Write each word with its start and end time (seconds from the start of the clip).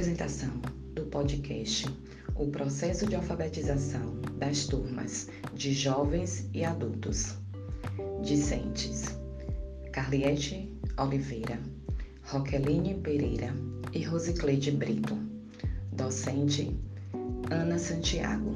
Apresentação 0.00 0.48
do 0.94 1.04
podcast 1.04 1.84
O 2.34 2.46
Processo 2.46 3.04
de 3.04 3.16
Alfabetização 3.16 4.18
das 4.38 4.64
Turmas 4.64 5.28
de 5.52 5.74
Jovens 5.74 6.48
e 6.54 6.64
Adultos. 6.64 7.34
Discentes 8.22 9.14
Carliette 9.92 10.74
Oliveira, 10.96 11.60
Roqueline 12.22 12.94
Pereira 12.94 13.52
e 13.92 14.02
Rosicleide 14.02 14.70
Brito. 14.70 15.18
Docente 15.92 16.74
Ana 17.50 17.78
Santiago. 17.78 18.54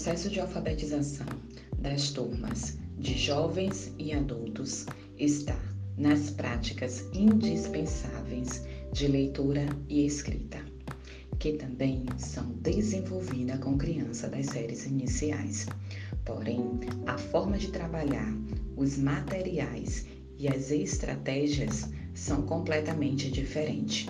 Processo 0.00 0.30
de 0.30 0.40
alfabetização 0.40 1.26
das 1.76 2.08
turmas 2.08 2.78
de 2.96 3.18
jovens 3.18 3.92
e 3.98 4.14
adultos 4.14 4.86
está 5.18 5.60
nas 5.98 6.30
práticas 6.30 7.04
indispensáveis 7.12 8.64
de 8.94 9.06
leitura 9.06 9.66
e 9.90 10.06
escrita, 10.06 10.56
que 11.38 11.52
também 11.52 12.06
são 12.16 12.50
desenvolvidas 12.62 13.58
com 13.58 13.76
criança 13.76 14.26
das 14.26 14.46
séries 14.46 14.86
iniciais. 14.86 15.66
Porém, 16.24 16.80
a 17.06 17.18
forma 17.18 17.58
de 17.58 17.68
trabalhar, 17.68 18.34
os 18.78 18.96
materiais 18.96 20.06
e 20.38 20.48
as 20.48 20.70
estratégias 20.70 21.90
são 22.14 22.40
completamente 22.46 23.30
diferentes. 23.30 24.06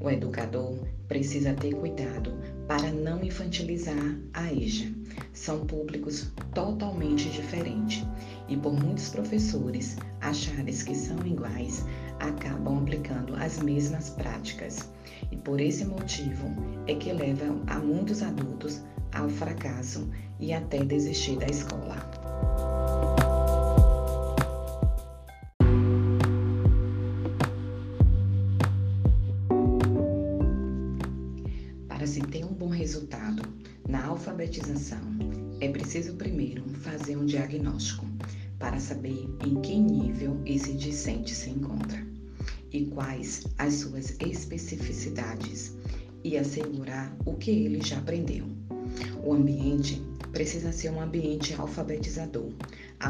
O 0.00 0.08
educador 0.08 0.78
precisa 1.06 1.52
ter 1.52 1.74
cuidado 1.74 2.32
para 2.66 2.90
não 2.90 3.22
infantilizar 3.22 4.18
a 4.32 4.50
EJA. 4.50 4.90
São 5.34 5.66
públicos 5.66 6.32
totalmente 6.54 7.28
diferentes 7.28 8.06
e 8.48 8.56
por 8.56 8.72
muitos 8.72 9.10
professores 9.10 9.98
acharem 10.22 10.74
que 10.74 10.94
são 10.94 11.18
iguais, 11.26 11.84
acabam 12.18 12.78
aplicando 12.78 13.36
as 13.36 13.60
mesmas 13.60 14.08
práticas. 14.10 14.90
E 15.30 15.36
por 15.36 15.60
esse 15.60 15.84
motivo 15.84 16.48
é 16.86 16.94
que 16.94 17.12
leva 17.12 17.44
a 17.66 17.78
muitos 17.78 18.22
adultos 18.22 18.80
ao 19.12 19.28
fracasso 19.28 20.08
e 20.38 20.52
até 20.54 20.82
desistir 20.82 21.36
da 21.36 21.46
escola. 21.46 22.29
Bom 32.60 32.68
resultado 32.68 33.42
na 33.88 34.04
alfabetização, 34.04 35.00
é 35.62 35.68
preciso 35.70 36.12
primeiro 36.16 36.62
fazer 36.80 37.16
um 37.16 37.24
diagnóstico 37.24 38.04
para 38.58 38.78
saber 38.78 39.26
em 39.46 39.58
que 39.62 39.78
nível 39.78 40.38
esse 40.44 40.74
discente 40.74 41.34
se 41.34 41.48
encontra 41.48 42.06
e 42.70 42.84
quais 42.84 43.46
as 43.56 43.72
suas 43.76 44.14
especificidades 44.20 45.74
e 46.22 46.36
assegurar 46.36 47.16
o 47.24 47.32
que 47.32 47.50
ele 47.50 47.80
já 47.80 47.96
aprendeu. 47.96 48.44
O 49.24 49.32
ambiente 49.32 50.02
precisa 50.30 50.70
ser 50.70 50.90
um 50.90 51.00
ambiente 51.00 51.54
alfabetizador, 51.54 52.52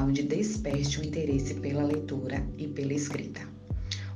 onde 0.01 0.23
desperte 0.23 1.01
o 1.01 1.05
interesse 1.05 1.55
pela 1.55 1.83
leitura 1.83 2.47
e 2.57 2.69
pela 2.69 2.95
escrita. 2.95 3.41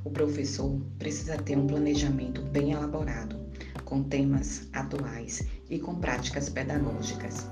O 0.05 0.09
professor 0.09 0.79
precisa 0.97 1.35
ter 1.35 1.57
um 1.57 1.67
planejamento 1.67 2.41
bem 2.41 2.71
elaborado, 2.71 3.34
com 3.85 4.03
temas 4.03 4.67
atuais 4.73 5.43
e 5.69 5.79
com 5.79 5.95
práticas 5.95 6.49
pedagógicas. 6.49 7.47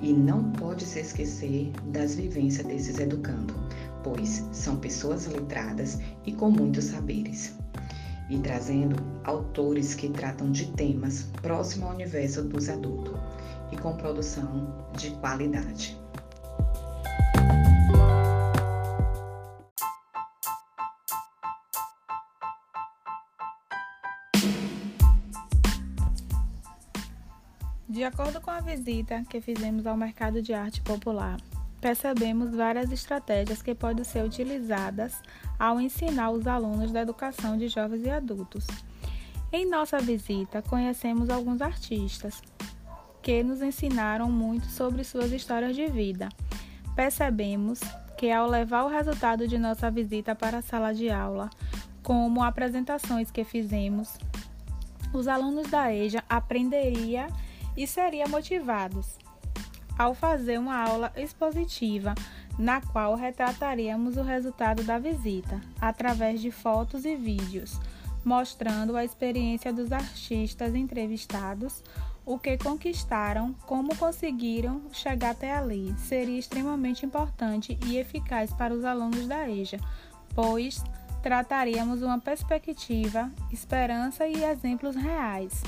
E 0.00 0.12
não 0.12 0.50
pode 0.52 0.84
se 0.84 1.00
esquecer 1.00 1.70
das 1.92 2.14
vivências 2.14 2.66
desses 2.66 2.98
educando, 2.98 3.54
pois 4.02 4.44
são 4.52 4.76
pessoas 4.76 5.26
letradas 5.26 5.98
e 6.26 6.32
com 6.32 6.50
muitos 6.50 6.86
saberes. 6.86 7.54
E 8.28 8.38
trazendo 8.38 8.96
autores 9.24 9.94
que 9.94 10.08
tratam 10.08 10.50
de 10.50 10.66
temas 10.72 11.24
próximos 11.42 11.88
ao 11.88 11.94
universo 11.94 12.42
dos 12.42 12.68
adultos 12.68 13.14
e 13.70 13.76
com 13.76 13.96
produção 13.96 14.88
de 14.96 15.10
qualidade. 15.12 16.03
De 27.94 28.02
acordo 28.02 28.40
com 28.40 28.50
a 28.50 28.58
visita 28.58 29.22
que 29.30 29.40
fizemos 29.40 29.86
ao 29.86 29.96
mercado 29.96 30.42
de 30.42 30.52
arte 30.52 30.80
popular, 30.80 31.40
percebemos 31.80 32.52
várias 32.52 32.90
estratégias 32.90 33.62
que 33.62 33.72
podem 33.72 34.02
ser 34.02 34.24
utilizadas 34.24 35.22
ao 35.56 35.80
ensinar 35.80 36.32
os 36.32 36.44
alunos 36.48 36.90
da 36.90 37.02
educação 37.02 37.56
de 37.56 37.68
jovens 37.68 38.04
e 38.04 38.10
adultos. 38.10 38.66
Em 39.52 39.64
nossa 39.64 40.00
visita, 40.00 40.60
conhecemos 40.60 41.30
alguns 41.30 41.62
artistas 41.62 42.42
que 43.22 43.44
nos 43.44 43.62
ensinaram 43.62 44.28
muito 44.28 44.66
sobre 44.66 45.04
suas 45.04 45.30
histórias 45.30 45.76
de 45.76 45.86
vida. 45.86 46.30
Percebemos 46.96 47.78
que, 48.18 48.28
ao 48.28 48.50
levar 48.50 48.82
o 48.82 48.88
resultado 48.88 49.46
de 49.46 49.56
nossa 49.56 49.88
visita 49.88 50.34
para 50.34 50.58
a 50.58 50.62
sala 50.62 50.92
de 50.92 51.10
aula, 51.10 51.48
como 52.02 52.42
apresentações 52.42 53.30
que 53.30 53.44
fizemos, 53.44 54.18
os 55.12 55.28
alunos 55.28 55.68
da 55.68 55.94
EJA 55.94 56.24
aprenderiam 56.28 57.28
e 57.76 57.86
seriam 57.86 58.28
motivados 58.28 59.18
ao 59.98 60.14
fazer 60.14 60.58
uma 60.58 60.76
aula 60.76 61.12
expositiva 61.16 62.14
na 62.58 62.80
qual 62.80 63.14
retrataríamos 63.14 64.16
o 64.16 64.22
resultado 64.22 64.82
da 64.84 64.98
visita 64.98 65.60
através 65.80 66.40
de 66.40 66.50
fotos 66.50 67.04
e 67.04 67.16
vídeos, 67.16 67.80
mostrando 68.24 68.96
a 68.96 69.04
experiência 69.04 69.72
dos 69.72 69.90
artistas 69.92 70.74
entrevistados, 70.74 71.82
o 72.24 72.38
que 72.38 72.56
conquistaram, 72.56 73.54
como 73.66 73.96
conseguiram 73.96 74.82
chegar 74.92 75.30
até 75.30 75.52
ali. 75.52 75.94
Seria 75.98 76.38
extremamente 76.38 77.04
importante 77.04 77.78
e 77.86 77.98
eficaz 77.98 78.52
para 78.52 78.72
os 78.72 78.84
alunos 78.84 79.26
da 79.26 79.48
EJA, 79.48 79.78
pois 80.34 80.82
trataríamos 81.22 82.02
uma 82.02 82.18
perspectiva, 82.18 83.30
esperança 83.52 84.26
e 84.26 84.44
exemplos 84.44 84.94
reais. 84.94 85.62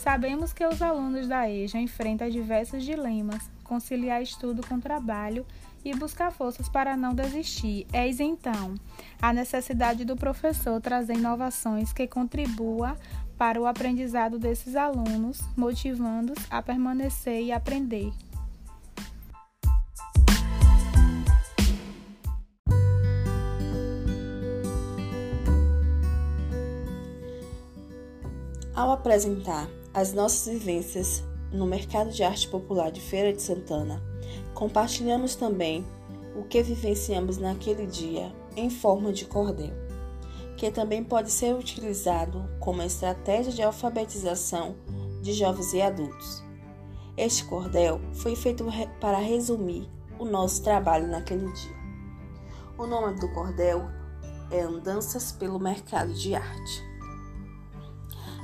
Sabemos 0.00 0.54
que 0.54 0.66
os 0.66 0.80
alunos 0.80 1.28
da 1.28 1.46
EJA 1.50 1.78
enfrentam 1.78 2.30
diversos 2.30 2.82
dilemas, 2.82 3.50
conciliar 3.62 4.22
estudo 4.22 4.66
com 4.66 4.80
trabalho 4.80 5.44
e 5.84 5.94
buscar 5.94 6.32
forças 6.32 6.70
para 6.70 6.96
não 6.96 7.14
desistir. 7.14 7.86
Eis 7.92 8.18
então 8.18 8.76
a 9.20 9.30
necessidade 9.30 10.06
do 10.06 10.16
professor 10.16 10.80
trazer 10.80 11.18
inovações 11.18 11.92
que 11.92 12.06
contribua 12.06 12.96
para 13.36 13.60
o 13.60 13.66
aprendizado 13.66 14.38
desses 14.38 14.74
alunos, 14.74 15.38
motivando-os 15.54 16.46
a 16.50 16.62
permanecer 16.62 17.42
e 17.42 17.52
aprender. 17.52 18.10
Ao 28.74 28.92
apresentar 28.92 29.68
as 29.92 30.12
nossas 30.12 30.52
vivências 30.52 31.24
no 31.52 31.66
mercado 31.66 32.10
de 32.10 32.22
arte 32.22 32.48
popular 32.48 32.92
de 32.92 33.00
Feira 33.00 33.32
de 33.32 33.42
Santana, 33.42 34.00
compartilhamos 34.54 35.34
também 35.34 35.84
o 36.36 36.44
que 36.44 36.62
vivenciamos 36.62 37.38
naquele 37.38 37.86
dia 37.86 38.32
em 38.56 38.70
forma 38.70 39.12
de 39.12 39.24
cordel, 39.24 39.74
que 40.56 40.70
também 40.70 41.02
pode 41.02 41.30
ser 41.30 41.54
utilizado 41.54 42.48
como 42.60 42.82
estratégia 42.82 43.52
de 43.52 43.62
alfabetização 43.62 44.76
de 45.22 45.32
jovens 45.32 45.72
e 45.72 45.82
adultos. 45.82 46.44
Este 47.16 47.44
cordel 47.44 48.00
foi 48.14 48.36
feito 48.36 48.64
para 49.00 49.18
resumir 49.18 49.88
o 50.18 50.24
nosso 50.24 50.62
trabalho 50.62 51.08
naquele 51.08 51.50
dia. 51.52 51.80
O 52.78 52.86
nome 52.86 53.18
do 53.18 53.28
cordel 53.32 53.88
é 54.50 54.60
Andanças 54.60 55.32
pelo 55.32 55.58
Mercado 55.58 56.14
de 56.14 56.34
Arte. 56.34 56.89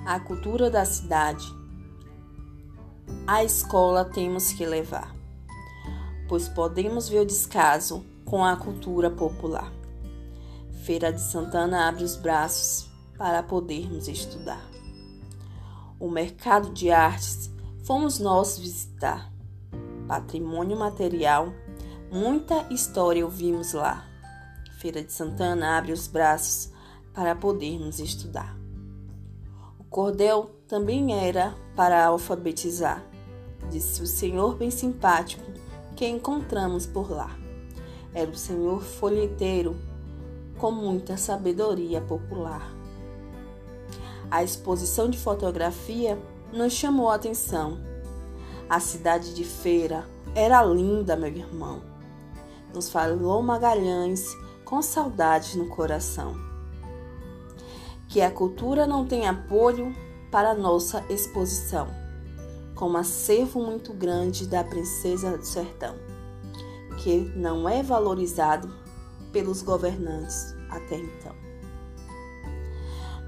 A 0.06 0.20
cultura 0.20 0.70
da 0.70 0.84
cidade 0.84 1.44
a 3.26 3.42
escola 3.42 4.04
temos 4.04 4.52
que 4.52 4.64
levar, 4.64 5.12
pois 6.28 6.48
podemos 6.48 7.08
ver 7.08 7.22
o 7.22 7.26
descaso 7.26 8.06
com 8.24 8.44
a 8.44 8.54
cultura 8.56 9.10
popular. 9.10 9.72
Feira 10.84 11.12
de 11.12 11.20
Santana 11.20 11.88
abre 11.88 12.04
os 12.04 12.14
braços 12.14 12.88
para 13.18 13.42
podermos 13.42 14.06
estudar. 14.06 14.64
O 15.98 16.08
mercado 16.08 16.72
de 16.72 16.92
artes 16.92 17.50
fomos 17.82 18.20
nós 18.20 18.60
visitar. 18.60 19.32
Patrimônio 20.06 20.78
material, 20.78 21.52
muita 22.12 22.72
história 22.72 23.24
ouvimos 23.24 23.72
lá. 23.72 24.04
Feira 24.78 25.02
de 25.02 25.12
Santana 25.12 25.76
abre 25.76 25.90
os 25.90 26.06
braços 26.06 26.70
para 27.12 27.34
podermos 27.34 27.98
estudar. 27.98 28.65
Cordel 29.96 30.50
também 30.68 31.14
era 31.14 31.54
para 31.74 32.04
alfabetizar 32.04 33.02
disse 33.70 34.02
o 34.02 34.06
senhor 34.06 34.54
bem 34.54 34.70
simpático, 34.70 35.42
que 35.96 36.06
encontramos 36.06 36.84
por 36.84 37.10
lá. 37.10 37.34
Era 38.12 38.30
o 38.30 38.36
senhor 38.36 38.82
folheteiro 38.82 39.74
com 40.58 40.70
muita 40.70 41.16
sabedoria 41.16 42.02
popular. 42.02 42.70
A 44.30 44.44
exposição 44.44 45.08
de 45.08 45.16
fotografia 45.16 46.18
nos 46.52 46.74
chamou 46.74 47.08
a 47.08 47.14
atenção. 47.14 47.80
A 48.68 48.78
cidade 48.78 49.34
de 49.34 49.44
Feira 49.44 50.06
era 50.34 50.62
linda, 50.62 51.16
meu 51.16 51.30
irmão. 51.30 51.80
Nos 52.74 52.90
falou 52.90 53.42
Magalhães 53.42 54.26
com 54.62 54.82
saudades 54.82 55.54
no 55.54 55.68
coração. 55.68 56.55
Que 58.08 58.20
a 58.20 58.30
cultura 58.30 58.86
não 58.86 59.06
tem 59.06 59.26
apoio 59.26 59.94
para 60.30 60.54
nossa 60.54 61.04
exposição, 61.08 61.88
com 62.74 62.90
um 62.90 62.96
acervo 62.96 63.60
muito 63.60 63.92
grande 63.92 64.46
da 64.46 64.62
Princesa 64.62 65.36
do 65.36 65.44
Sertão, 65.44 65.96
que 66.98 67.32
não 67.36 67.68
é 67.68 67.82
valorizado 67.82 68.68
pelos 69.32 69.62
governantes 69.62 70.54
até 70.70 70.96
então. 70.96 71.34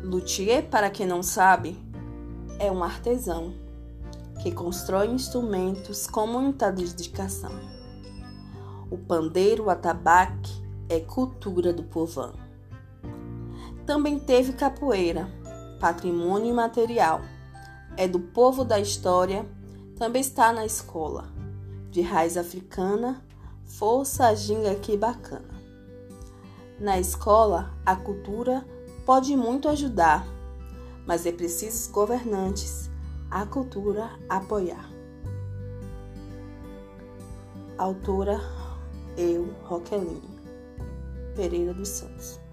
Luthier, 0.02 0.68
para 0.68 0.90
quem 0.90 1.06
não 1.06 1.22
sabe, 1.22 1.76
é 2.58 2.70
um 2.70 2.82
artesão 2.82 3.52
que 4.42 4.52
constrói 4.52 5.08
instrumentos 5.08 6.06
com 6.06 6.26
muita 6.26 6.70
dedicação. 6.70 7.52
O 8.90 8.96
pandeiro, 8.96 9.64
o 9.64 9.70
atabaque, 9.70 10.52
é 10.88 11.00
cultura 11.00 11.72
do 11.72 11.82
povão. 11.82 12.32
Também 13.88 14.18
teve 14.18 14.52
capoeira, 14.52 15.32
patrimônio 15.80 16.50
imaterial. 16.50 17.22
É 17.96 18.06
do 18.06 18.20
povo 18.20 18.62
da 18.62 18.78
história, 18.78 19.46
também 19.96 20.20
está 20.20 20.52
na 20.52 20.66
escola. 20.66 21.32
De 21.90 22.02
raiz 22.02 22.36
africana, 22.36 23.24
força 23.64 24.36
ginga 24.36 24.74
que 24.74 24.94
bacana. 24.94 25.58
Na 26.78 27.00
escola, 27.00 27.72
a 27.86 27.96
cultura 27.96 28.62
pode 29.06 29.34
muito 29.34 29.70
ajudar, 29.70 30.22
mas 31.06 31.24
é 31.24 31.32
preciso 31.32 31.78
os 31.78 31.86
governantes 31.86 32.90
a 33.30 33.46
cultura 33.46 34.10
apoiar. 34.28 34.86
Autora 37.78 38.38
eu, 39.16 39.48
Roqueline 39.62 40.38
Pereira 41.34 41.72
dos 41.72 41.88
Santos. 41.88 42.47